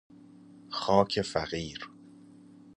[0.69, 1.89] خاک فقیر